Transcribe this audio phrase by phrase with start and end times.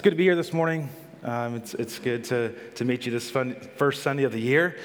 [0.00, 0.88] it's good to be here this morning.
[1.24, 4.78] Um, it's, it's good to, to meet you this fun, first Sunday of the year.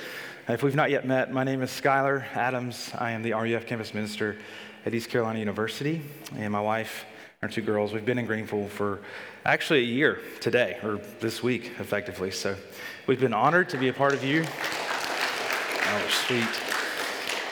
[0.49, 2.91] If we've not yet met, my name is Skylar Adams.
[2.97, 4.35] I am the RUF campus minister
[4.85, 6.01] at East Carolina University,
[6.35, 7.05] and my wife
[7.41, 8.99] and our two girls, we've been in Greenville for
[9.45, 12.29] actually a year today, or this week, effectively.
[12.29, 12.57] So
[13.07, 14.43] we've been honored to be a part of you.
[14.45, 16.74] Oh, sweet.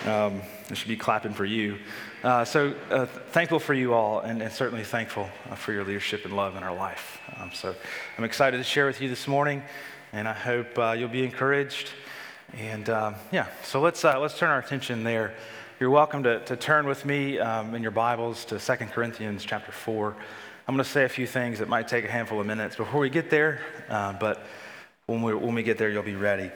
[0.06, 1.78] Um, I should be clapping for you.
[2.24, 6.26] Uh, so uh, thankful for you all, and, and certainly thankful uh, for your leadership
[6.26, 7.22] and love in our life.
[7.40, 7.74] Um, so
[8.18, 9.64] I'm excited to share with you this morning,
[10.12, 11.92] and I hope uh, you'll be encouraged.
[12.58, 15.36] And um, yeah, so let's uh, let's turn our attention there.
[15.80, 19.72] You're welcome to, to turn with me um, in your Bibles to 2 Corinthians chapter
[19.72, 20.18] 4.
[20.68, 23.00] I'm going to say a few things that might take a handful of minutes before
[23.00, 24.46] we get there, but
[25.06, 26.52] when we, when we get there, you'll be ready.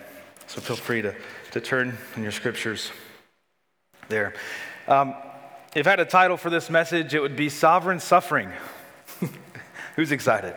[0.47, 1.15] So feel free to,
[1.51, 2.91] to turn in your scriptures
[4.09, 4.33] there.
[4.87, 5.15] Um,
[5.75, 8.51] if I had a title for this message, it would be Sovereign Suffering.
[9.95, 10.55] Who's excited?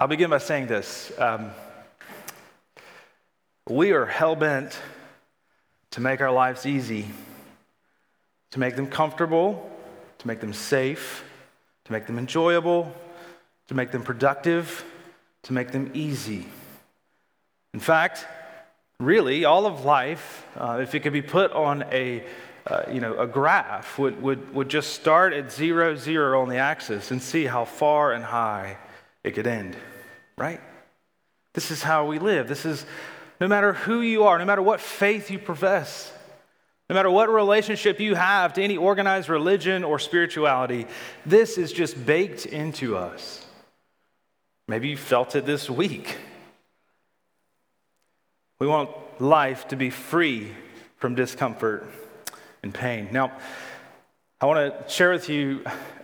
[0.00, 1.12] I'll begin by saying this.
[1.18, 1.50] Um,
[3.68, 4.78] we are hell bent
[5.92, 7.06] to make our lives easy,
[8.50, 9.70] to make them comfortable,
[10.18, 11.24] to make them safe,
[11.84, 12.92] to make them enjoyable,
[13.68, 14.84] to make them productive,
[15.44, 16.46] to make them easy.
[17.72, 18.26] In fact,
[19.04, 22.24] really, all of life, uh, if it could be put on a
[22.66, 26.56] uh, you know, a graph would, would, would just start at zero, zero on the
[26.56, 28.78] axis and see how far and high
[29.22, 29.76] it could end,
[30.38, 30.60] right?
[31.52, 32.48] This is how we live.
[32.48, 32.86] This is
[33.40, 36.10] no matter who you are, no matter what faith you profess,
[36.88, 40.86] no matter what relationship you have to any organized religion or spirituality,
[41.26, 43.44] this is just baked into us.
[44.68, 46.16] Maybe you felt it this week.
[48.64, 48.88] We want
[49.20, 50.50] life to be free
[50.96, 51.86] from discomfort
[52.62, 53.10] and pain.
[53.12, 53.30] Now,
[54.40, 55.62] I want to share with you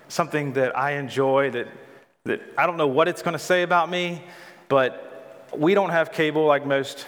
[0.09, 1.69] something that I enjoy that,
[2.25, 4.23] that I don't know what it's going to say about me,
[4.69, 7.07] but we don't have cable like most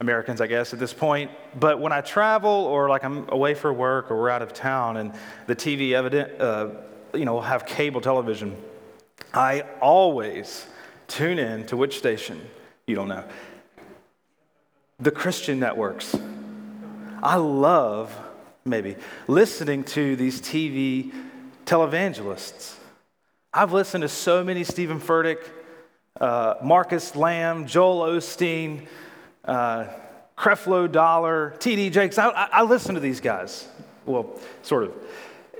[0.00, 1.30] Americans, I guess, at this point.
[1.60, 4.96] But when I travel or like I'm away for work or we're out of town
[4.96, 5.12] and
[5.46, 6.70] the TV evident, uh,
[7.14, 8.56] you know, have cable television,
[9.32, 10.66] I always
[11.06, 12.40] tune in to which station?
[12.88, 13.22] You don't know
[15.00, 16.16] the Christian networks.
[17.22, 18.16] I love,
[18.64, 18.96] maybe,
[19.28, 21.12] listening to these TV
[21.66, 22.74] televangelists.
[23.54, 25.38] I've listened to so many Steven Furtick,
[26.20, 28.86] uh, Marcus Lamb, Joel Osteen,
[29.44, 29.86] uh,
[30.36, 31.90] Creflo Dollar, T.D.
[31.90, 32.18] Jakes.
[32.18, 33.68] I, I, listen to these guys.
[34.04, 34.94] Well, sort of.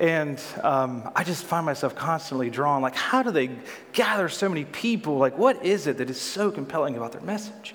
[0.00, 2.82] And um, I just find myself constantly drawn.
[2.82, 3.50] Like, how do they
[3.92, 5.16] gather so many people?
[5.18, 7.74] Like, what is it that is so compelling about their message?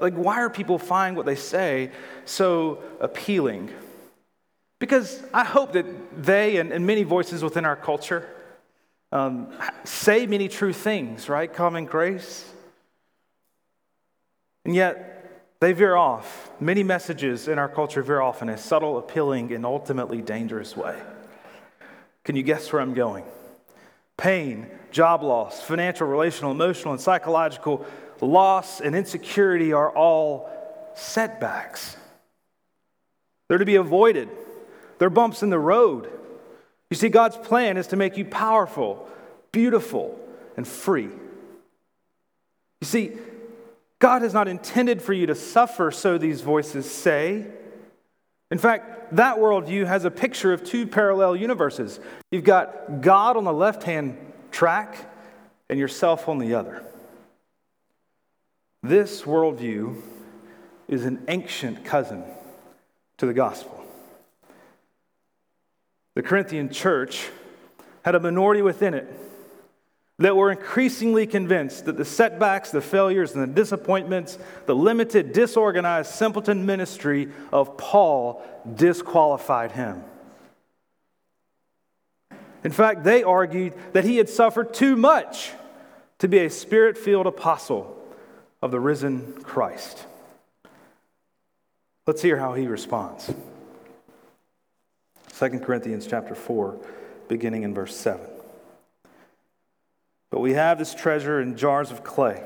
[0.00, 1.90] Like, why are people finding what they say
[2.24, 3.70] so appealing?
[4.78, 5.86] Because I hope that
[6.22, 8.28] they and, and many voices within our culture
[9.12, 9.48] um,
[9.84, 11.52] say many true things, right?
[11.52, 12.50] Common grace.
[14.64, 15.14] And yet,
[15.60, 16.50] they veer off.
[16.60, 21.00] Many messages in our culture veer off in a subtle, appealing, and ultimately dangerous way.
[22.24, 23.24] Can you guess where I'm going?
[24.16, 27.86] Pain, job loss, financial, relational, emotional, and psychological
[28.24, 30.50] loss, and insecurity are all
[30.94, 31.96] setbacks.
[33.48, 34.28] They're to be avoided,
[34.98, 36.10] they're bumps in the road.
[36.90, 39.08] You see, God's plan is to make you powerful,
[39.52, 40.18] beautiful,
[40.56, 41.08] and free.
[42.80, 43.12] You see,
[43.98, 47.46] God has not intended for you to suffer, so these voices say.
[48.50, 51.98] In fact, that worldview has a picture of two parallel universes.
[52.30, 54.16] You've got God on the left hand
[54.50, 55.10] track
[55.68, 56.84] and yourself on the other.
[58.84, 59.98] This worldview
[60.88, 62.22] is an ancient cousin
[63.16, 63.82] to the gospel.
[66.14, 67.30] The Corinthian church
[68.04, 69.08] had a minority within it
[70.18, 74.36] that were increasingly convinced that the setbacks, the failures, and the disappointments,
[74.66, 78.44] the limited, disorganized, simpleton ministry of Paul
[78.74, 80.04] disqualified him.
[82.62, 85.52] In fact, they argued that he had suffered too much
[86.18, 88.02] to be a spirit filled apostle
[88.64, 90.06] of the risen Christ.
[92.06, 93.30] Let's hear how he responds.
[95.38, 96.74] 2 Corinthians chapter 4,
[97.28, 98.24] beginning in verse 7.
[100.30, 102.42] But we have this treasure in jars of clay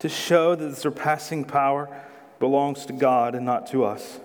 [0.00, 1.94] to show that the surpassing power
[2.40, 4.18] belongs to God and not to us.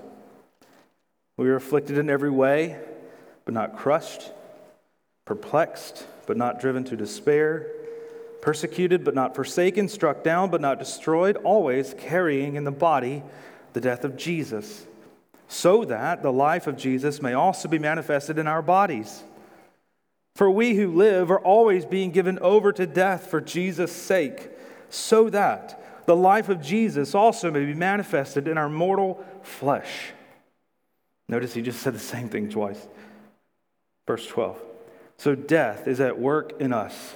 [1.35, 2.79] We are afflicted in every way,
[3.43, 4.31] but not crushed,
[5.25, 7.73] perplexed, but not driven to despair
[8.47, 13.21] persecuted but not forsaken, struck down but not destroyed, always carrying in the body
[13.73, 14.87] the death of Jesus,
[15.49, 19.21] so that the life of Jesus may also be manifested in our bodies.
[20.37, 24.49] For we who live are always being given over to death for Jesus' sake,
[24.89, 30.13] so that the life of Jesus also may be manifested in our mortal flesh.
[31.27, 32.87] Notice he just said the same thing twice.
[34.07, 34.57] Verse 12.
[35.17, 37.15] So death is at work in us,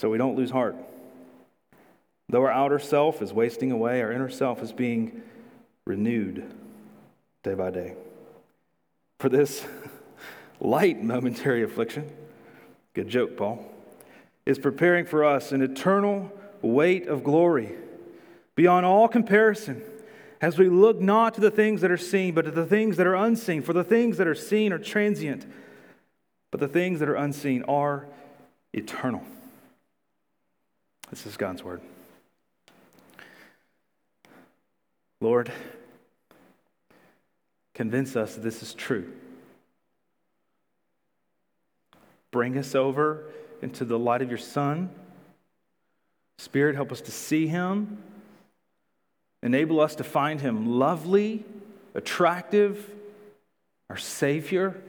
[0.00, 0.76] So we don't lose heart.
[2.30, 5.20] Though our outer self is wasting away, our inner self is being
[5.84, 6.54] renewed
[7.42, 7.96] day by day.
[9.18, 9.62] For this,
[10.58, 12.10] light momentary affliction,
[12.94, 13.62] good joke, Paul,
[14.46, 16.32] is preparing for us an eternal
[16.62, 17.72] weight of glory
[18.54, 19.82] beyond all comparison
[20.40, 23.06] as we look not to the things that are seen, but to the things that
[23.06, 23.60] are unseen.
[23.60, 25.44] For the things that are seen are transient,
[26.50, 28.08] but the things that are unseen are
[28.72, 29.22] eternal.
[31.10, 31.80] This is God's word.
[35.20, 35.50] Lord,
[37.74, 39.12] convince us this is true.
[42.30, 43.24] Bring us over
[43.60, 44.88] into the light of your Son.
[46.38, 47.98] Spirit, help us to see him.
[49.42, 51.44] Enable us to find him lovely,
[51.94, 52.88] attractive,
[53.90, 54.80] our Savior.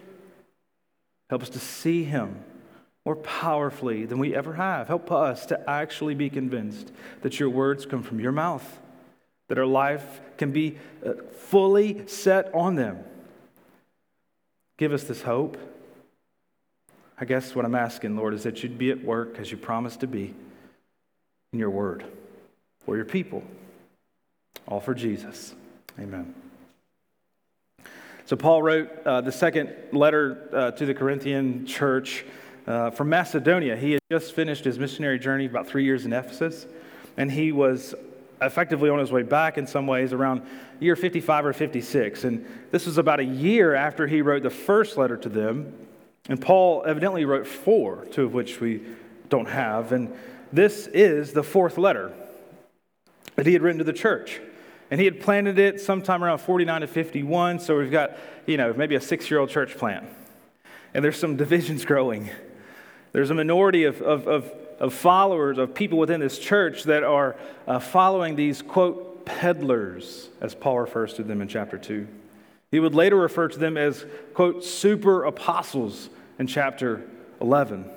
[1.32, 2.44] Help us to see him
[3.06, 4.88] more powerfully than we ever have.
[4.88, 8.80] Help us to actually be convinced that your words come from your mouth,
[9.48, 13.04] that our life can be uh, fully set on them.
[14.78, 15.58] Give us this hope.
[17.20, 20.00] I guess what I'm asking, Lord, is that you'd be at work as you promised
[20.00, 20.34] to be
[21.54, 22.04] in your word
[22.86, 23.44] for your people.
[24.68, 25.54] All for Jesus.
[26.00, 26.34] Amen.
[28.26, 32.24] So, Paul wrote uh, the second letter uh, to the Corinthian church
[32.68, 33.76] uh, from Macedonia.
[33.76, 36.66] He had just finished his missionary journey, about three years in Ephesus,
[37.18, 37.96] and he was
[38.42, 40.42] effectively on his way back in some ways around
[40.80, 42.24] year 55 or 56.
[42.24, 45.74] And this was about a year after he wrote the first letter to them
[46.30, 48.82] and Paul evidently wrote four, two of which we
[49.30, 49.92] don't have.
[49.92, 50.14] And
[50.54, 52.14] this is the fourth letter
[53.36, 54.40] that he had written to the church.
[54.92, 57.60] And he had planted it sometime around 49 to 51.
[57.60, 60.06] So we've got, you know, maybe a six year old church plant.
[60.94, 62.30] And there's some divisions growing.
[63.12, 67.36] There's a minority of, of, of, of followers, of people within this church that are
[67.68, 72.08] uh, following these, quote, peddlers, as Paul refers to them in chapter 2.
[72.72, 76.10] He would later refer to them as, quote, super apostles
[76.40, 77.02] in chapter
[77.42, 77.90] 11.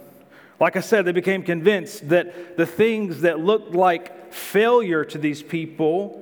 [0.61, 5.43] Like I said, they became convinced that the things that looked like failure to these
[5.43, 6.21] people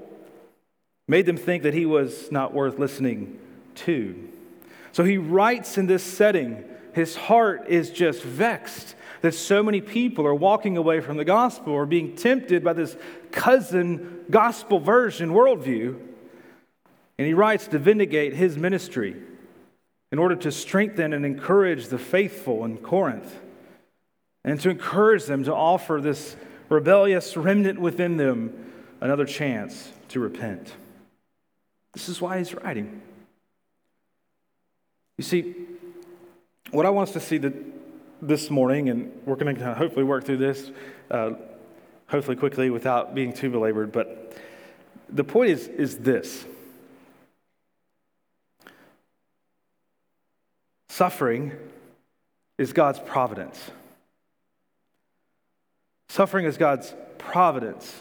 [1.08, 3.38] made them think that he was not worth listening
[3.74, 4.28] to.
[4.92, 10.26] So he writes in this setting, his heart is just vexed that so many people
[10.26, 12.96] are walking away from the gospel or being tempted by this
[13.30, 15.98] cousin gospel version worldview
[17.18, 19.16] and he writes to vindicate his ministry
[20.10, 23.40] in order to strengthen and encourage the faithful in Corinth
[24.44, 26.37] and to encourage them to offer this
[26.68, 30.72] rebellious remnant within them another chance to repent.
[31.92, 33.00] This is why he's writing.
[35.18, 35.54] You see,
[36.71, 37.54] what I want us to see that
[38.23, 40.71] this morning, and we're going to hopefully work through this,
[41.11, 41.33] uh,
[42.07, 44.37] hopefully quickly without being too belabored, but
[45.09, 46.47] the point is, is this
[50.88, 51.52] Suffering
[52.59, 53.71] is God's providence.
[56.09, 58.00] Suffering is God's providence.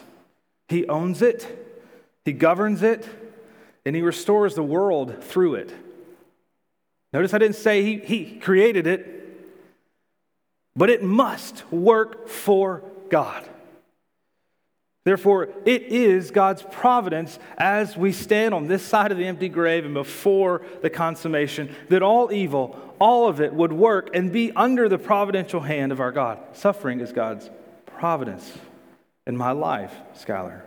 [0.68, 1.46] He owns it,
[2.26, 3.08] He governs it,
[3.86, 5.74] and He restores the world through it.
[7.12, 9.08] Notice I didn't say He, he created it,
[10.74, 13.48] but it must work for God.
[15.04, 19.84] Therefore, it is God's providence as we stand on this side of the empty grave
[19.84, 24.88] and before the consummation that all evil, all of it, would work and be under
[24.88, 26.38] the providential hand of our God.
[26.52, 27.50] Suffering is God's
[27.84, 28.56] providence
[29.26, 30.62] in my life, Skylar.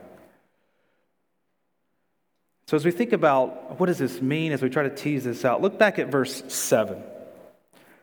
[2.67, 5.45] So, as we think about what does this mean as we try to tease this
[5.45, 7.01] out, look back at verse 7.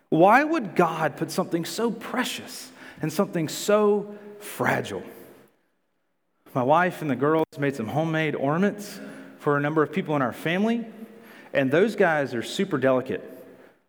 [0.08, 5.02] Why would God put something so precious and something so fragile?
[6.54, 9.00] My wife and the girls made some homemade ornaments
[9.38, 10.84] for a number of people in our family,
[11.52, 13.28] and those guys are super delicate.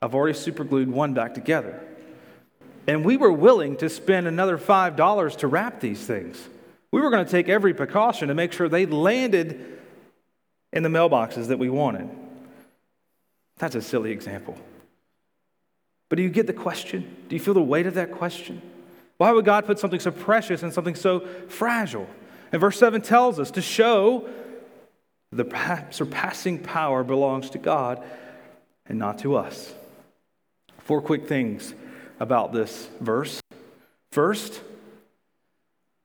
[0.01, 1.79] I've already super glued one back together.
[2.87, 6.41] And we were willing to spend another $5 to wrap these things.
[6.91, 9.81] We were going to take every precaution to make sure they landed
[10.73, 12.09] in the mailboxes that we wanted.
[13.57, 14.57] That's a silly example.
[16.09, 17.15] But do you get the question?
[17.29, 18.61] Do you feel the weight of that question?
[19.17, 22.07] Why would God put something so precious and something so fragile?
[22.51, 24.27] And verse 7 tells us to show
[25.31, 28.03] the surpassing power belongs to God
[28.85, 29.73] and not to us.
[30.79, 31.73] Four quick things
[32.19, 33.41] about this verse.
[34.11, 34.61] First,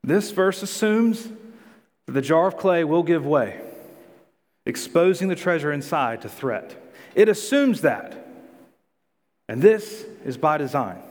[0.03, 1.27] this verse assumes
[2.05, 3.59] that the jar of clay will give way,
[4.65, 6.75] exposing the treasure inside to threat.
[7.15, 8.27] It assumes that.
[9.47, 11.01] And this is by design.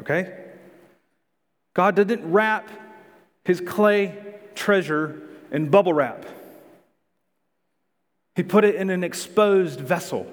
[0.00, 0.32] Okay?
[1.74, 2.68] God didn't wrap
[3.44, 4.16] his clay
[4.54, 5.20] treasure
[5.50, 6.24] in bubble wrap.
[8.36, 10.26] He put it in an exposed vessel.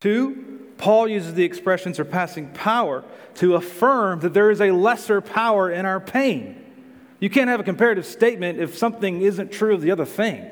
[0.00, 3.04] Two, Paul uses the expression surpassing power
[3.36, 6.61] to affirm that there is a lesser power in our pain.
[7.22, 10.50] You can't have a comparative statement if something isn't true of the other thing,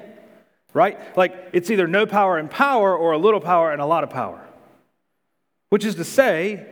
[0.72, 1.16] right?
[1.16, 4.10] Like it's either no power and power or a little power and a lot of
[4.10, 4.40] power.
[5.70, 6.64] Which is to say,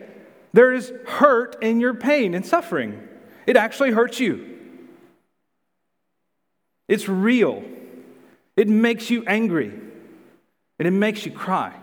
[0.53, 3.09] there is hurt in your pain and suffering.
[3.45, 4.57] It actually hurts you.
[6.87, 7.61] It's real.
[8.55, 9.73] It makes you angry
[10.79, 11.75] and it makes you cry.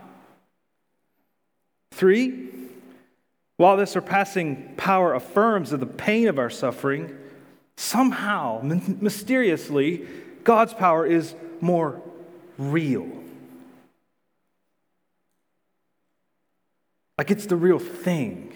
[1.91, 2.49] Three,
[3.57, 7.15] while this surpassing power affirms that the pain of our suffering,
[7.77, 10.05] somehow, mysteriously,
[10.43, 12.01] God's power is more
[12.57, 13.07] real.
[17.17, 18.53] Like it's the real thing.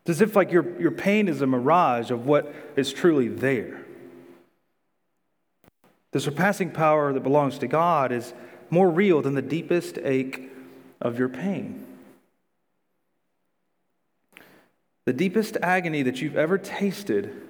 [0.00, 3.84] It's as if like your, your pain is a mirage of what is truly there.
[6.12, 8.32] The surpassing power that belongs to God is
[8.70, 10.50] more real than the deepest ache
[11.00, 11.86] of your pain.
[15.04, 17.47] The deepest agony that you've ever tasted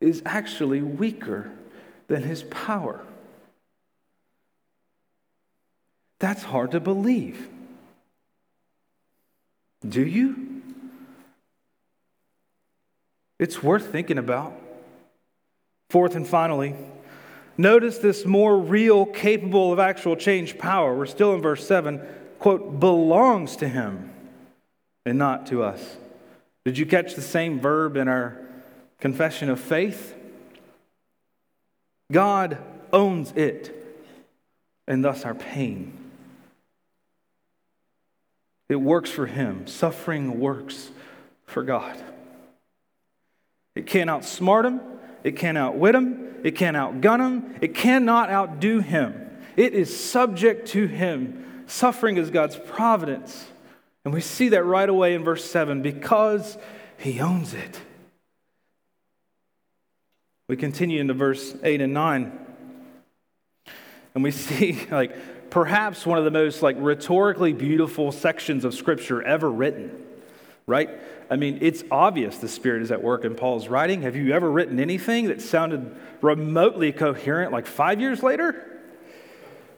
[0.00, 1.50] is actually weaker
[2.08, 3.00] than his power.
[6.18, 7.48] That's hard to believe.
[9.86, 10.62] Do you?
[13.38, 14.54] It's worth thinking about.
[15.90, 16.74] Fourth and finally,
[17.56, 20.96] notice this more real, capable of actual change power.
[20.96, 22.00] We're still in verse 7,
[22.38, 24.10] quote, belongs to him
[25.04, 25.96] and not to us.
[26.64, 28.45] Did you catch the same verb in our
[29.00, 30.14] confession of faith?
[32.10, 32.58] God
[32.92, 33.74] owns it,
[34.86, 35.92] and thus our pain.
[38.68, 39.66] It works for him.
[39.66, 40.90] Suffering works
[41.44, 41.96] for God.
[43.74, 44.80] It can't outsmart him.
[45.22, 46.36] It can't outwit him.
[46.42, 47.56] It can't outgun him.
[47.60, 49.30] It cannot outdo him.
[49.56, 51.64] It is subject to him.
[51.66, 53.46] Suffering is God's providence.
[54.04, 56.56] And we see that right away in verse 7 because
[56.98, 57.80] he owns it.
[60.48, 62.38] We continue into verse 8 and 9.
[64.14, 69.22] And we see, like, perhaps one of the most like rhetorically beautiful sections of scripture
[69.22, 70.06] ever written
[70.66, 70.90] right?
[71.30, 74.02] I mean it's obvious the spirit is at work in paul's writing.
[74.02, 78.72] Have you ever written anything that sounded remotely coherent like five years later?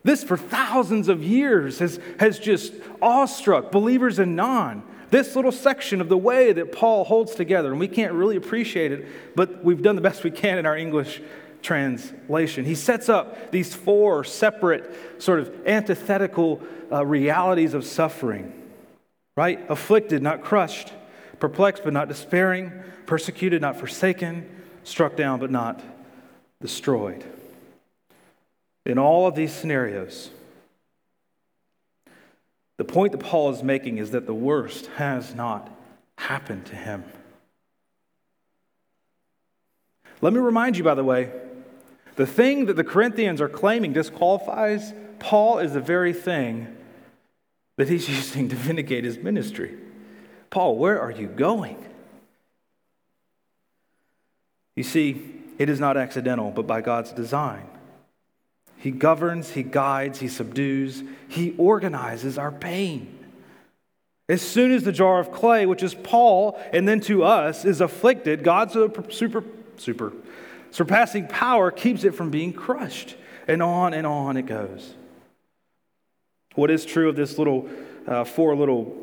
[0.03, 2.73] This for thousands of years has, has just
[3.03, 7.81] awestruck believers and non this little section of the way that paul holds together and
[7.81, 11.21] we can't really appreciate it but we've done the best we can in our english
[11.63, 12.65] translation.
[12.65, 18.53] He sets up these four separate, sort of antithetical uh, realities of suffering,
[19.37, 19.65] right?
[19.69, 20.93] Afflicted, not crushed,
[21.41, 22.73] perplexed, but not despairing,
[23.07, 24.49] persecuted, not forsaken,
[24.85, 25.83] struck down, but not
[26.61, 27.25] destroyed.
[28.87, 30.31] In all of these scenarios,
[32.79, 35.71] the point that Paul is making is that the worst has not
[36.17, 37.05] happened to him.
[40.21, 41.31] Let me remind you, by the way,
[42.17, 46.77] the thing that the Corinthians are claiming disqualifies Paul is the very thing
[47.77, 49.77] that he's using to vindicate his ministry.
[50.51, 51.85] Paul, where are you going?
[54.77, 57.67] You see, it is not accidental, but by God's design.
[58.79, 63.15] He governs, He guides, He subdues, He organizes our pain.
[64.29, 67.81] As soon as the jar of clay, which is Paul and then to us, is
[67.81, 69.45] afflicted, God's super,
[69.79, 70.13] super
[70.71, 73.17] Surpassing power keeps it from being crushed.
[73.47, 74.95] And on and on it goes.
[76.55, 77.69] What is true of this little,
[78.07, 78.95] uh, four little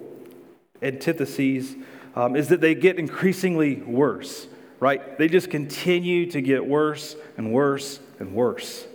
[0.82, 1.76] antitheses
[2.16, 4.48] um, is that they get increasingly worse,
[4.80, 5.18] right?
[5.18, 8.86] They just continue to get worse and worse and worse.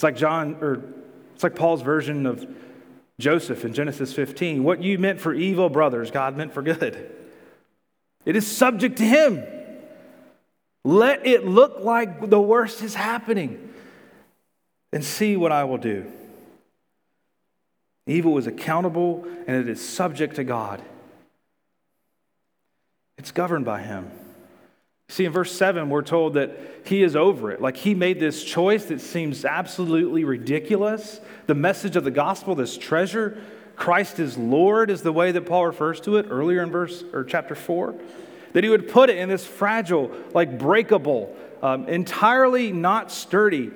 [0.00, 0.82] It's like John, or
[1.34, 2.48] it's like Paul's version of
[3.18, 7.14] Joseph in Genesis 15, what you meant for evil, brothers, God meant for good.
[8.24, 9.44] It is subject to him.
[10.86, 13.74] Let it look like the worst is happening
[14.90, 16.10] and see what I will do.
[18.06, 20.80] Evil is accountable and it is subject to God.
[23.18, 24.10] It's governed by him.
[25.10, 27.60] See, in verse 7, we're told that he is over it.
[27.60, 31.20] Like he made this choice that seems absolutely ridiculous.
[31.46, 33.42] The message of the gospel, this treasure,
[33.74, 37.24] Christ is Lord, is the way that Paul refers to it earlier in verse or
[37.24, 37.96] chapter 4.
[38.52, 43.72] That he would put it in this fragile, like breakable, um, entirely not sturdy,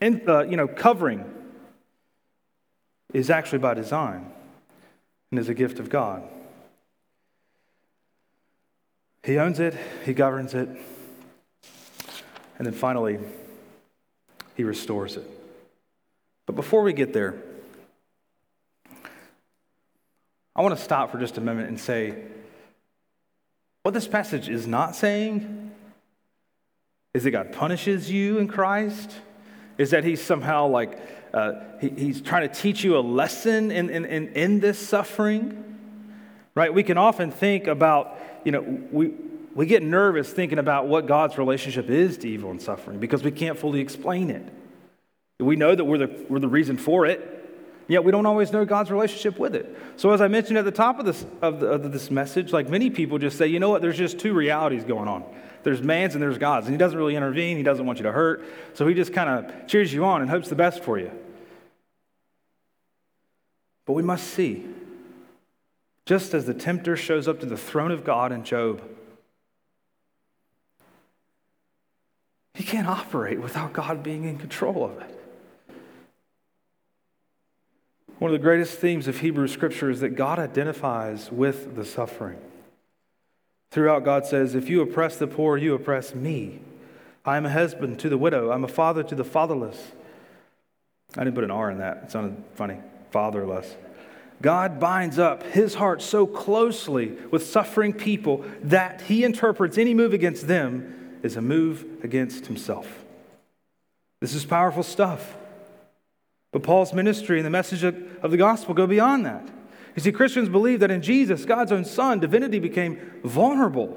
[0.00, 1.22] in, uh, you know, covering
[3.12, 4.32] is actually by design
[5.30, 6.22] and is a gift of God.
[9.24, 10.68] He owns it, He governs it,
[12.58, 13.18] and then finally,
[14.56, 15.28] He restores it.
[16.46, 17.40] But before we get there,
[20.54, 22.24] I want to stop for just a moment and say
[23.82, 25.70] what this passage is not saying
[27.14, 29.12] is that God punishes you in Christ,
[29.78, 30.98] is that He's somehow like,
[31.32, 35.58] uh, he, He's trying to teach you a lesson in, in, in, in this suffering.
[36.54, 36.72] Right?
[36.72, 39.12] We can often think about you know, we,
[39.54, 43.30] we get nervous thinking about what God's relationship is to evil and suffering because we
[43.30, 44.46] can't fully explain it.
[45.38, 47.28] We know that we're the, we're the reason for it,
[47.88, 49.76] yet we don't always know God's relationship with it.
[49.96, 52.68] So, as I mentioned at the top of this, of, the, of this message, like
[52.68, 55.24] many people just say, you know what, there's just two realities going on.
[55.64, 56.66] There's man's and there's God's.
[56.66, 58.44] And he doesn't really intervene, he doesn't want you to hurt.
[58.74, 61.10] So, he just kind of cheers you on and hopes the best for you.
[63.84, 64.64] But we must see
[66.04, 68.82] just as the tempter shows up to the throne of God in Job.
[72.54, 75.18] He can't operate without God being in control of it.
[78.18, 82.38] One of the greatest themes of Hebrew scripture is that God identifies with the suffering.
[83.72, 86.60] Throughout, God says, If you oppress the poor, you oppress me.
[87.24, 89.92] I am a husband to the widow, I'm a father to the fatherless.
[91.16, 92.78] I didn't put an R in that, it sounded funny.
[93.10, 93.74] Fatherless.
[94.42, 100.12] God binds up his heart so closely with suffering people that he interprets any move
[100.12, 103.04] against them as a move against himself.
[104.20, 105.36] This is powerful stuff.
[106.50, 109.48] But Paul's ministry and the message of the gospel go beyond that.
[109.94, 113.96] You see, Christians believe that in Jesus, God's own Son, divinity became vulnerable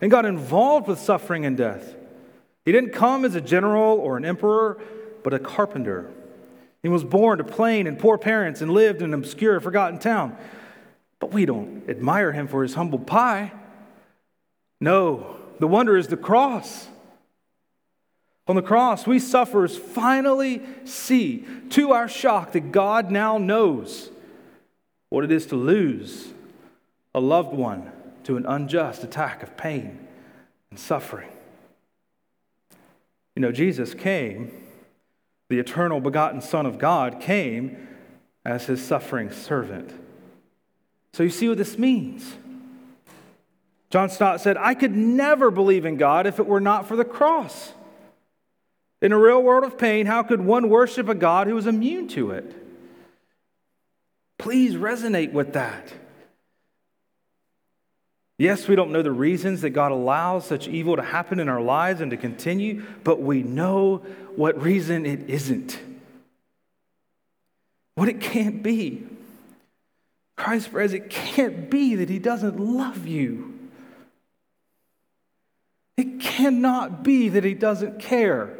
[0.00, 1.94] and got involved with suffering and death.
[2.64, 4.78] He didn't come as a general or an emperor,
[5.22, 6.10] but a carpenter
[6.82, 10.36] he was born to plain and poor parents and lived in an obscure, forgotten town.
[11.18, 13.52] But we don't admire him for his humble pie.
[14.80, 16.88] No, the wonder is the cross.
[18.46, 24.10] On the cross, we sufferers finally see, to our shock, that God now knows
[25.10, 26.32] what it is to lose
[27.14, 27.90] a loved one
[28.24, 30.06] to an unjust attack of pain
[30.70, 31.28] and suffering.
[33.34, 34.52] You know, Jesus came
[35.48, 37.88] the eternal begotten Son of God, came
[38.44, 39.92] as his suffering servant.
[41.12, 42.36] So you see what this means.
[43.90, 47.04] John Stott said, I could never believe in God if it were not for the
[47.04, 47.72] cross.
[49.00, 52.08] In a real world of pain, how could one worship a God who is immune
[52.08, 52.54] to it?
[54.38, 55.92] Please resonate with that.
[58.38, 61.60] Yes, we don't know the reasons that God allows such evil to happen in our
[61.60, 63.96] lives and to continue, but we know
[64.36, 65.78] what reason it isn't.
[67.96, 69.04] What it can't be.
[70.36, 73.58] Christ says it can't be that He doesn't love you.
[75.96, 78.56] It cannot be that He doesn't care.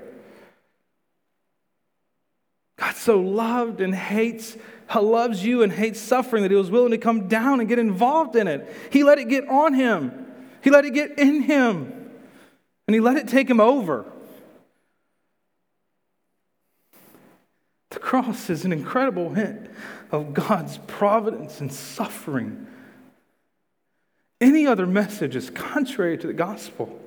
[2.78, 4.56] God so loved and hates
[4.94, 8.36] loves you and hates suffering that he was willing to come down and get involved
[8.36, 8.68] in it.
[8.90, 10.26] He let it get on him,
[10.62, 12.10] he let it get in him,
[12.86, 14.06] and he let it take him over.
[17.90, 19.70] The cross is an incredible hint
[20.10, 22.66] of God's providence and suffering.
[24.40, 26.98] Any other message is contrary to the gospel.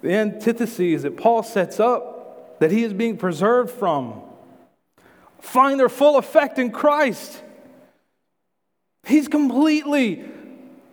[0.00, 4.22] The antithesis that Paul sets up that he is being preserved from
[5.40, 7.42] find their full effect in Christ.
[9.06, 10.24] He's completely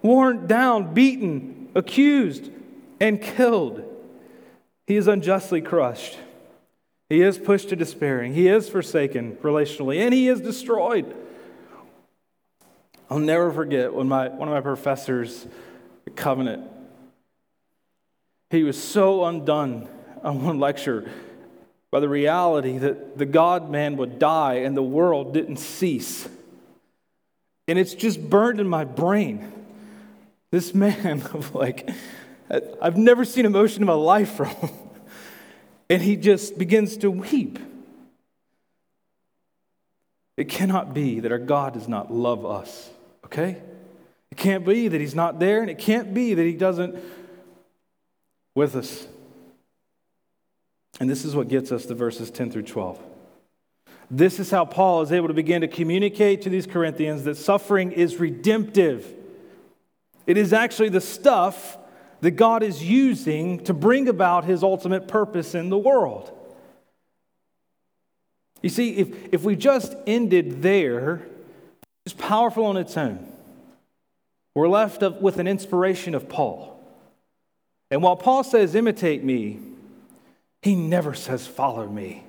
[0.02, 2.50] worn down, beaten, accused,
[3.00, 3.84] and killed.
[4.88, 6.18] He is unjustly crushed.
[7.10, 8.34] He is pushed to despairing.
[8.34, 11.16] He is forsaken relationally, and he is destroyed.
[13.10, 15.46] I'll never forget when my, one of my professors
[16.08, 16.64] at Covenant,
[18.50, 19.88] he was so undone
[20.24, 21.10] on one lecture
[21.96, 26.28] by the reality that the God man would die and the world didn't cease.
[27.70, 29.50] And it's just burned in my brain.
[30.52, 31.90] This man of like,
[32.82, 34.70] I've never seen emotion in my life from him.
[35.90, 37.60] And he just begins to weep.
[40.36, 42.90] It cannot be that our God does not love us,
[43.28, 43.62] okay?
[44.32, 47.02] It can't be that he's not there, and it can't be that he doesn't
[48.54, 49.08] with us.
[51.00, 53.00] And this is what gets us to verses 10 through 12.
[54.10, 57.92] This is how Paul is able to begin to communicate to these Corinthians that suffering
[57.92, 59.06] is redemptive.
[60.28, 61.78] It is actually the stuff
[62.22, 66.32] that God is using to bring about his ultimate purpose in the world.
[68.62, 71.22] You see, if, if we just ended there,
[72.06, 73.32] it's powerful on its own.
[74.56, 76.80] We're left with an inspiration of Paul.
[77.92, 79.60] And while Paul says, imitate me,
[80.66, 82.24] he never says, follow me.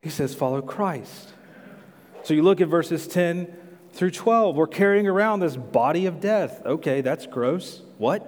[0.00, 1.34] He says, follow Christ.
[2.22, 3.54] So you look at verses 10
[3.92, 4.56] through 12.
[4.56, 6.64] We're carrying around this body of death.
[6.64, 7.82] Okay, that's gross.
[7.98, 8.26] What?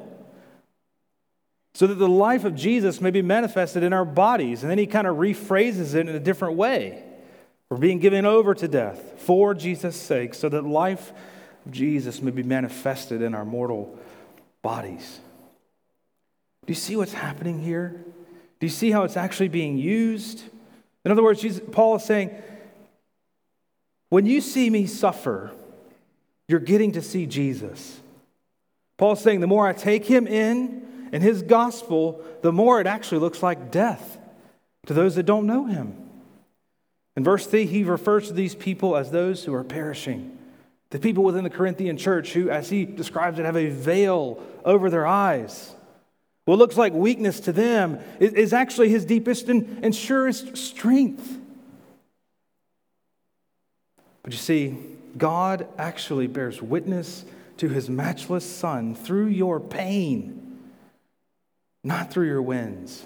[1.73, 4.63] So that the life of Jesus may be manifested in our bodies.
[4.63, 7.03] And then he kind of rephrases it in a different way.
[7.71, 11.11] We're being given over to death for Jesus' sake, so that life
[11.65, 13.99] of Jesus may be manifested in our mortal
[14.61, 15.21] bodies.
[16.71, 18.01] Do you see what's happening here?
[18.61, 20.45] Do you see how it's actually being used?
[21.05, 22.31] In other words, Jesus, Paul is saying,
[24.09, 25.51] when you see me suffer,
[26.47, 27.99] you're getting to see Jesus.
[28.99, 33.19] Paul's saying the more I take him in and his gospel, the more it actually
[33.19, 34.19] looks like death
[34.87, 35.97] to those that don't know him.
[37.17, 40.39] In verse 3, he refers to these people as those who are perishing.
[40.91, 44.89] The people within the Corinthian church who, as he describes it, have a veil over
[44.89, 45.75] their eyes.
[46.51, 51.39] What looks like weakness to them is actually his deepest and surest strength.
[54.25, 54.77] But you see,
[55.17, 57.25] God actually bears witness
[57.59, 60.59] to his matchless Son through your pain,
[61.85, 63.05] not through your wins.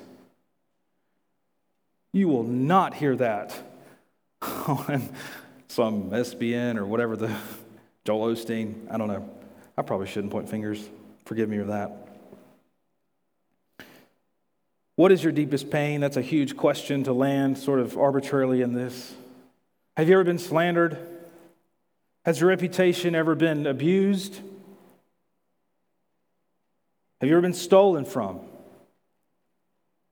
[2.14, 3.54] You will not hear that
[4.40, 5.10] on
[5.68, 7.36] some SBN or whatever the
[8.06, 8.90] Joel Osteen.
[8.90, 9.28] I don't know.
[9.76, 10.88] I probably shouldn't point fingers.
[11.26, 12.03] Forgive me for that.
[14.96, 16.00] What is your deepest pain?
[16.00, 19.14] That's a huge question to land sort of arbitrarily in this.
[19.96, 20.98] Have you ever been slandered?
[22.24, 24.36] Has your reputation ever been abused?
[27.20, 28.40] Have you ever been stolen from?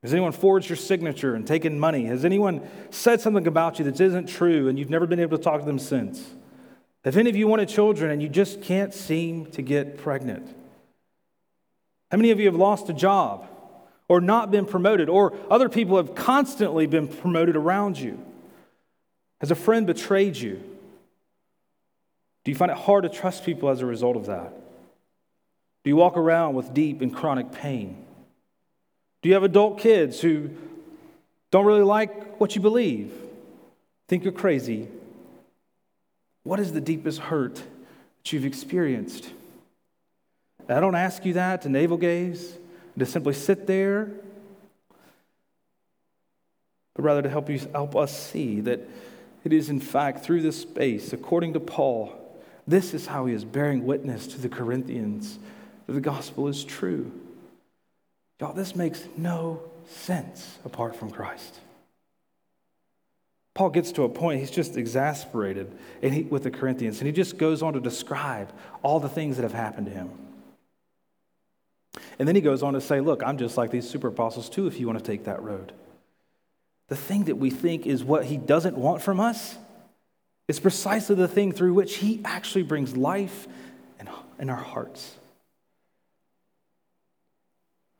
[0.02, 2.06] Has anyone forged your signature and taken money?
[2.06, 5.44] Has anyone said something about you that isn't true and you've never been able to
[5.44, 6.28] talk to them since?
[7.04, 10.46] Have any of you wanted children and you just can't seem to get pregnant?
[12.10, 13.46] How many of you have lost a job
[14.12, 18.22] or not been promoted or other people have constantly been promoted around you?
[19.40, 20.62] Has a friend betrayed you?
[22.44, 24.52] Do you find it hard to trust people as a result of that?
[25.82, 28.04] Do you walk around with deep and chronic pain?
[29.22, 30.50] Do you have adult kids who
[31.50, 33.14] don't really like what you believe,
[34.08, 34.88] think you're crazy?
[36.42, 39.30] What is the deepest hurt that you've experienced?
[40.68, 42.58] I don't ask you that to navel gaze,
[42.98, 44.10] to simply sit there,
[46.94, 48.80] but rather to help you help us see that
[49.44, 52.18] it is in fact through this space, according to Paul,
[52.66, 55.38] this is how he is bearing witness to the Corinthians
[55.86, 57.10] that the gospel is true.
[58.40, 61.58] Y'all, this makes no sense apart from Christ.
[63.54, 67.36] Paul gets to a point, he's just exasperated he, with the Corinthians, and he just
[67.36, 68.52] goes on to describe
[68.82, 70.10] all the things that have happened to him.
[72.18, 74.66] And then he goes on to say, Look, I'm just like these super apostles too,
[74.66, 75.72] if you want to take that road.
[76.88, 79.56] The thing that we think is what he doesn't want from us
[80.48, 83.46] is precisely the thing through which He actually brings life
[84.42, 85.16] in our hearts.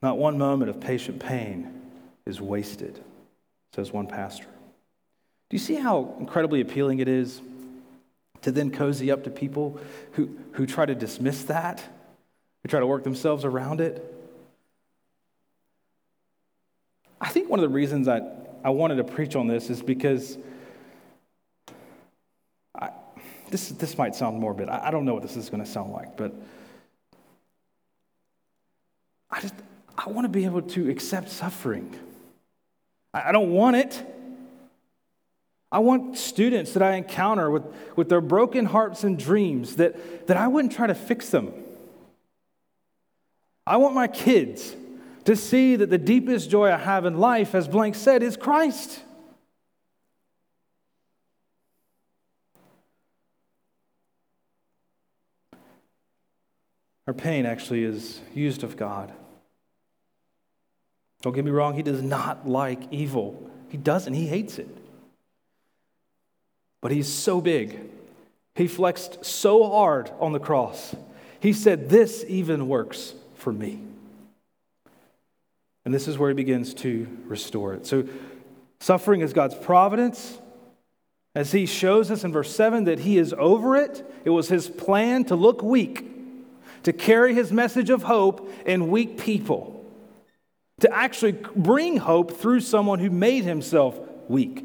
[0.02, 1.83] Not one moment of patient pain
[2.26, 3.00] is wasted,
[3.72, 4.46] says one pastor.
[5.48, 7.40] Do you see how incredibly appealing it is
[8.42, 9.81] to then cozy up to people
[10.12, 11.85] who, who try to dismiss that,
[12.62, 14.09] who try to work themselves around it?
[17.20, 18.20] I think one of the reasons I,
[18.64, 20.38] I wanted to preach on this is because
[22.75, 22.90] I,
[23.48, 24.68] this, this might sound morbid.
[24.68, 26.35] I, I don't know what this is going to sound like, but
[29.31, 29.55] I just,
[29.96, 31.96] I want to be able to accept suffering.
[33.14, 34.05] I, I don't want it.
[35.70, 37.62] I want students that I encounter with,
[37.96, 41.55] with their broken hearts and dreams that, that I wouldn't try to fix them.
[43.66, 44.75] I want my kids
[45.25, 49.01] to see that the deepest joy I have in life, as Blank said, is Christ.
[57.07, 59.12] Our pain actually is used of God.
[61.20, 63.48] Don't get me wrong, He does not like evil.
[63.68, 64.68] He doesn't, He hates it.
[66.81, 67.79] But He's so big.
[68.57, 70.96] He flexed so hard on the cross.
[71.38, 73.81] He said, This even works for me.
[75.85, 77.87] And this is where He begins to restore it.
[77.87, 78.07] So,
[78.81, 80.38] suffering is God's providence.
[81.35, 84.68] As He shows us in verse 7 that He is over it, it was His
[84.68, 86.12] plan to look weak
[86.85, 89.85] to carry his message of hope in weak people,
[90.81, 94.64] to actually bring hope through someone who made himself weak.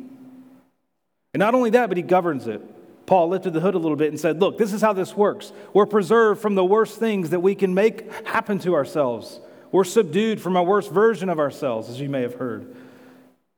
[1.34, 2.62] And not only that, but he governs it.
[3.08, 5.52] Paul lifted the hood a little bit and said, Look, this is how this works.
[5.74, 9.40] We're preserved from the worst things that we can make happen to ourselves.
[9.72, 12.76] We're subdued from our worst version of ourselves, as you may have heard.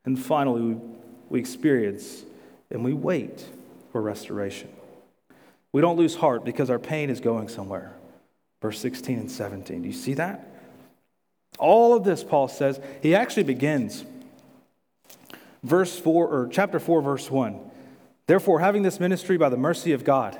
[0.06, 0.82] And finally, we,
[1.30, 2.24] we experience
[2.72, 3.44] and we wait
[3.92, 4.70] for restoration.
[5.74, 8.00] We don't lose heart because our pain is going somewhere
[8.62, 9.82] verse 16 and 17.
[9.82, 10.46] Do you see that?
[11.58, 14.06] All of this, Paul says, he actually begins
[15.64, 17.60] verse 4 or chapter 4, verse 1.
[18.30, 20.38] Therefore, having this ministry by the mercy of God.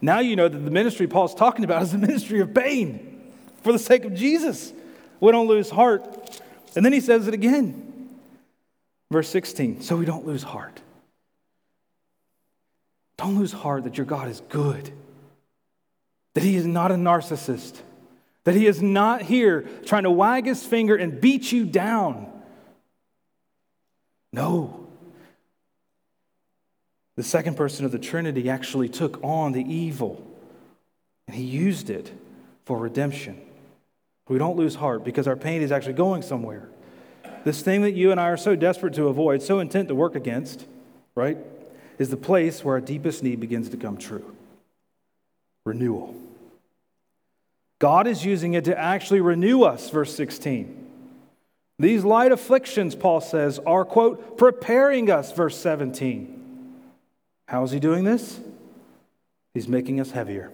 [0.00, 3.30] Now you know that the ministry Paul's talking about is the ministry of pain
[3.62, 4.72] for the sake of Jesus.
[5.20, 6.40] We don't lose heart.
[6.74, 8.08] And then he says it again.
[9.10, 10.80] Verse 16, so we don't lose heart.
[13.18, 14.90] Don't lose heart that your God is good
[16.32, 17.82] that he is not a narcissist,
[18.44, 22.32] that he is not here trying to wag his finger and beat you down.
[24.32, 24.79] No.
[27.20, 30.26] The second person of the Trinity actually took on the evil
[31.26, 32.10] and he used it
[32.64, 33.38] for redemption.
[34.28, 36.70] We don't lose heart because our pain is actually going somewhere.
[37.44, 40.14] This thing that you and I are so desperate to avoid, so intent to work
[40.14, 40.64] against,
[41.14, 41.36] right,
[41.98, 44.34] is the place where our deepest need begins to come true
[45.66, 46.14] renewal.
[47.80, 50.86] God is using it to actually renew us, verse 16.
[51.78, 56.38] These light afflictions, Paul says, are, quote, preparing us, verse 17.
[57.50, 58.38] How is he doing this?
[59.54, 60.52] He's making us heavier.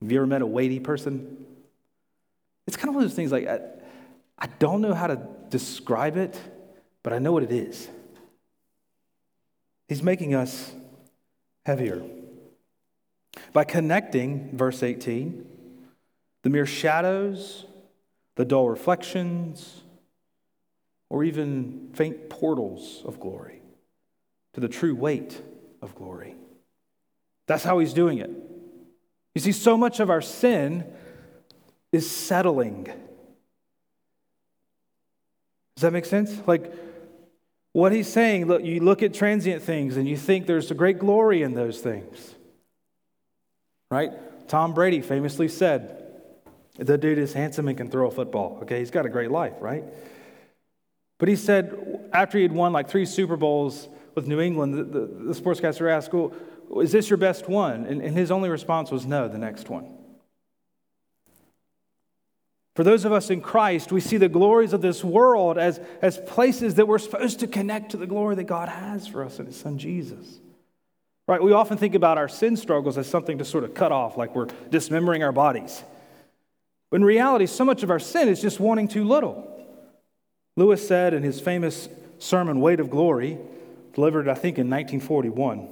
[0.00, 1.44] Have you ever met a weighty person?
[2.68, 3.58] It's kind of one of those things like, I,
[4.38, 6.40] I don't know how to describe it,
[7.02, 7.88] but I know what it is.
[9.88, 10.72] He's making us
[11.66, 12.00] heavier.
[13.52, 15.44] By connecting, verse 18,
[16.42, 17.64] the mere shadows,
[18.36, 19.82] the dull reflections,
[21.08, 23.59] or even faint portals of glory
[24.54, 25.40] to the true weight
[25.82, 26.36] of glory.
[27.46, 28.30] That's how he's doing it.
[29.34, 30.84] You see, so much of our sin
[31.92, 32.84] is settling.
[35.76, 36.36] Does that make sense?
[36.46, 36.72] Like,
[37.72, 40.98] what he's saying, look, you look at transient things and you think there's a great
[40.98, 42.34] glory in those things.
[43.90, 44.12] Right?
[44.48, 45.96] Tom Brady famously said,
[46.76, 48.58] the dude is handsome and can throw a football.
[48.62, 49.84] Okay, he's got a great life, right?
[51.18, 54.84] But he said after he had won like three Super Bowls with New England, the,
[54.84, 56.32] the, the sportscaster asked, well,
[56.80, 57.86] Is this your best one?
[57.86, 59.96] And, and his only response was, No, the next one.
[62.76, 66.18] For those of us in Christ, we see the glories of this world as, as
[66.18, 69.46] places that we're supposed to connect to the glory that God has for us in
[69.46, 70.38] His Son Jesus.
[71.26, 71.42] Right?
[71.42, 74.34] We often think about our sin struggles as something to sort of cut off, like
[74.34, 75.82] we're dismembering our bodies.
[76.90, 79.46] But in reality, so much of our sin is just wanting too little.
[80.56, 83.38] Lewis said in his famous sermon, Weight of Glory,
[83.94, 85.68] delivered, I think, in 1941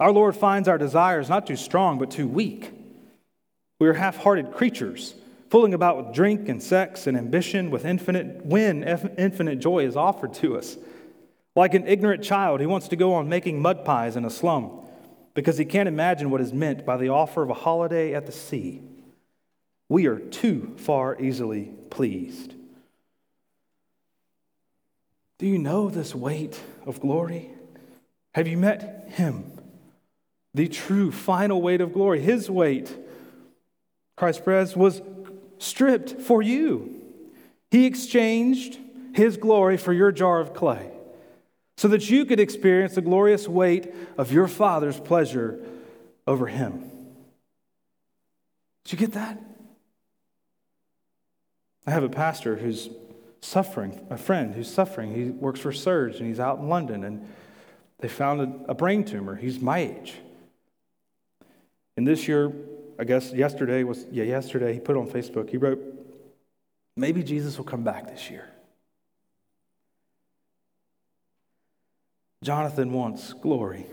[0.00, 2.72] Our Lord finds our desires not too strong, but too weak.
[3.80, 5.14] We are half hearted creatures
[5.50, 10.34] fooling about with drink and sex and ambition with infinite when infinite joy is offered
[10.34, 10.76] to us.
[11.54, 14.80] Like an ignorant child, he wants to go on making mud pies in a slum
[15.34, 18.32] because he can't imagine what is meant by the offer of a holiday at the
[18.32, 18.82] sea.
[19.88, 22.54] We are too far easily pleased.
[25.38, 27.50] Do you know this weight of glory?
[28.34, 29.52] Have you met him?
[30.54, 32.96] The true final weight of glory, his weight,
[34.16, 35.02] Christ Press, was
[35.58, 37.02] stripped for you.
[37.70, 38.78] He exchanged
[39.12, 40.90] his glory for your jar of clay
[41.76, 45.60] so that you could experience the glorious weight of your Father's pleasure
[46.26, 46.90] over him.
[48.84, 49.42] Did you get that?
[51.86, 52.88] I have a pastor who's
[53.44, 55.14] suffering, a friend who's suffering.
[55.14, 57.28] He works for Serge and he's out in London and
[57.98, 59.36] they found a, brain tumor.
[59.36, 60.14] He's my age.
[61.96, 62.52] And this year,
[62.98, 65.50] I guess yesterday was, yeah, yesterday, he put on Facebook.
[65.50, 65.80] He wrote,
[66.96, 68.48] maybe Jesus will come back this year.
[72.42, 73.86] Jonathan wants glory.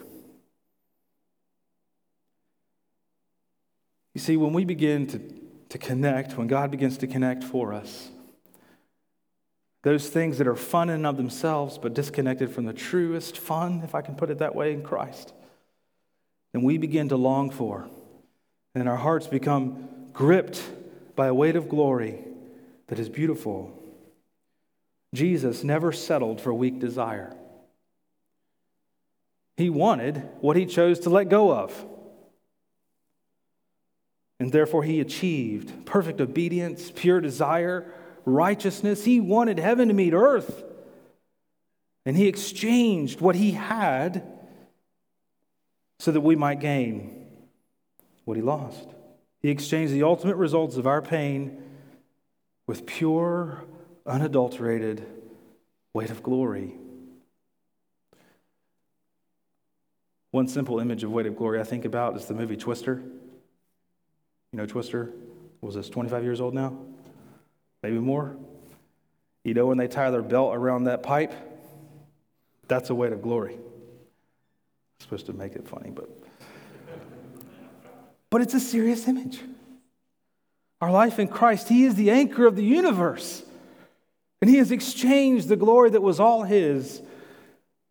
[4.13, 5.19] You see, when we begin to,
[5.69, 8.09] to connect, when God begins to connect for us,
[9.83, 13.81] those things that are fun in and of themselves, but disconnected from the truest fun,
[13.83, 15.33] if I can put it that way, in Christ,
[16.53, 17.89] then we begin to long for,
[18.75, 20.61] and our hearts become gripped
[21.15, 22.19] by a weight of glory
[22.87, 23.77] that is beautiful.
[25.13, 27.35] Jesus never settled for weak desire.
[29.57, 31.85] He wanted what he chose to let go of.
[34.39, 37.85] And therefore, he achieved perfect obedience, pure desire,
[38.25, 39.05] righteousness.
[39.05, 40.63] He wanted heaven to meet earth.
[42.05, 44.23] And he exchanged what he had
[45.99, 47.27] so that we might gain
[48.25, 48.89] what he lost.
[49.41, 51.63] He exchanged the ultimate results of our pain
[52.67, 53.63] with pure,
[54.05, 55.05] unadulterated
[55.93, 56.75] weight of glory.
[60.31, 63.01] One simple image of weight of glory I think about is the movie Twister.
[64.51, 65.13] You know Twister?
[65.59, 66.77] Was this 25 years old now?
[67.83, 68.35] Maybe more?
[69.43, 71.33] You know when they tie their belt around that pipe?
[72.67, 73.55] That's a weight of glory.
[73.55, 73.59] I'm
[74.99, 76.09] supposed to make it funny, but
[78.29, 79.39] but it's a serious image.
[80.79, 83.43] Our life in Christ, He is the anchor of the universe.
[84.41, 87.01] And He has exchanged the glory that was all His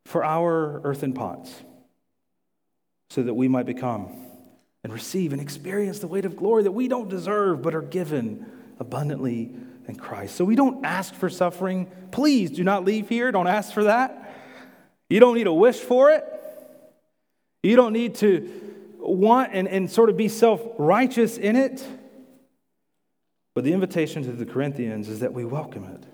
[0.07, 1.53] for our earthen pots
[3.11, 4.27] so that we might become
[4.83, 8.47] and receive and experience the weight of glory that we don't deserve but are given
[8.81, 9.53] abundantly
[9.97, 10.37] Christ.
[10.37, 11.91] So we don't ask for suffering.
[12.11, 13.33] Please do not leave here.
[13.33, 14.35] Don't ask for that.
[15.09, 16.25] You don't need to wish for it.
[17.63, 18.51] You don't need to
[18.99, 21.85] want and, and sort of be self righteous in it.
[23.55, 26.05] But the invitation to the Corinthians is that we welcome it.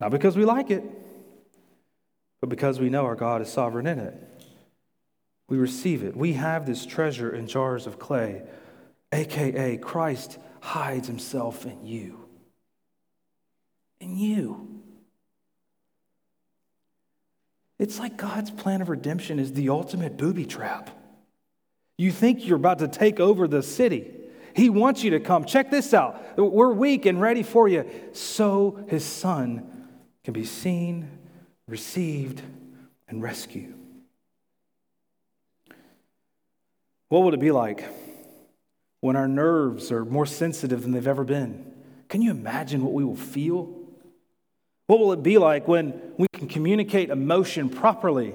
[0.00, 0.84] Not because we like it,
[2.40, 4.14] but because we know our God is sovereign in it.
[5.48, 6.16] We receive it.
[6.16, 8.42] We have this treasure in jars of clay,
[9.12, 12.24] aka Christ hides himself in you.
[14.00, 14.82] In you.
[17.78, 20.90] It's like God's plan of redemption is the ultimate booby trap.
[21.96, 24.12] You think you're about to take over the city.
[24.54, 25.44] He wants you to come.
[25.44, 26.36] Check this out.
[26.36, 27.88] We're weak and ready for you.
[28.12, 29.88] So his son
[30.24, 31.08] can be seen,
[31.68, 32.42] received,
[33.08, 33.74] and rescued.
[37.08, 37.84] What would it be like
[39.00, 41.72] when our nerves are more sensitive than they've ever been?
[42.08, 43.74] Can you imagine what we will feel?
[44.86, 48.34] What will it be like when we can communicate emotion properly?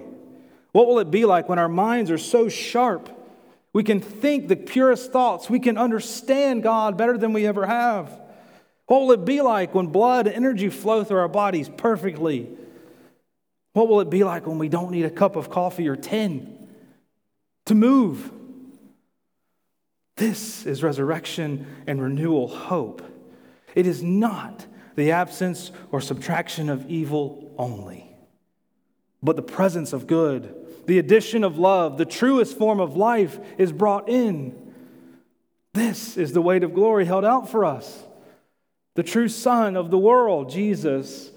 [0.72, 3.10] What will it be like when our minds are so sharp?
[3.74, 5.50] We can think the purest thoughts.
[5.50, 8.20] We can understand God better than we ever have.
[8.86, 12.50] What will it be like when blood and energy flow through our bodies perfectly?
[13.74, 16.68] What will it be like when we don't need a cup of coffee or 10
[17.66, 18.32] to move?
[20.16, 23.02] This is resurrection and renewal hope.
[23.76, 28.16] It is not the absence or subtraction of evil only,
[29.24, 30.56] but the presence of good.
[30.86, 34.74] The addition of love, the truest form of life, is brought in.
[35.74, 38.04] This is the weight of glory held out for us.
[38.96, 41.32] The true Son of the world, Jesus,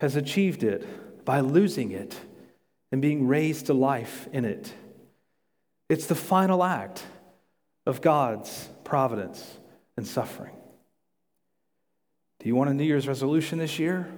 [0.00, 2.18] has achieved it by losing it
[2.90, 4.72] and being raised to life in it.
[5.90, 7.04] It's the final act
[7.86, 9.58] of God's providence
[9.96, 10.54] and suffering.
[12.40, 14.12] Do you want a New Year's resolution this year?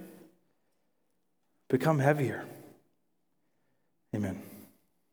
[1.69, 2.45] Become heavier.
[4.15, 4.43] Amen.